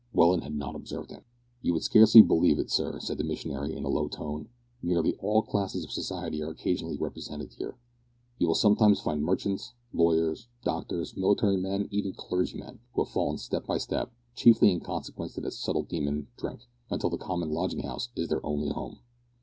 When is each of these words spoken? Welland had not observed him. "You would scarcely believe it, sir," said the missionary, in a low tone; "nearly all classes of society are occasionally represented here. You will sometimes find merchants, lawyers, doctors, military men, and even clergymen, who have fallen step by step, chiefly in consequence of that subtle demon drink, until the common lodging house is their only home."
Welland 0.13 0.41
had 0.41 0.55
not 0.55 0.73
observed 0.75 1.11
him. 1.11 1.21
"You 1.61 1.73
would 1.73 1.83
scarcely 1.83 2.23
believe 2.23 2.57
it, 2.57 2.71
sir," 2.71 2.99
said 2.99 3.19
the 3.19 3.23
missionary, 3.23 3.77
in 3.77 3.83
a 3.85 3.87
low 3.87 4.07
tone; 4.07 4.49
"nearly 4.81 5.13
all 5.17 5.43
classes 5.43 5.83
of 5.83 5.91
society 5.91 6.41
are 6.41 6.49
occasionally 6.49 6.97
represented 6.97 7.53
here. 7.53 7.77
You 8.39 8.47
will 8.47 8.55
sometimes 8.55 8.99
find 8.99 9.21
merchants, 9.23 9.73
lawyers, 9.93 10.47
doctors, 10.63 11.15
military 11.15 11.57
men, 11.57 11.81
and 11.81 11.93
even 11.93 12.13
clergymen, 12.13 12.79
who 12.95 13.03
have 13.03 13.13
fallen 13.13 13.37
step 13.37 13.67
by 13.67 13.77
step, 13.77 14.11
chiefly 14.33 14.71
in 14.71 14.79
consequence 14.79 15.37
of 15.37 15.43
that 15.43 15.51
subtle 15.51 15.83
demon 15.83 16.29
drink, 16.35 16.61
until 16.89 17.11
the 17.11 17.17
common 17.17 17.51
lodging 17.51 17.81
house 17.83 18.09
is 18.15 18.27
their 18.27 18.43
only 18.43 18.69
home." 18.69 19.01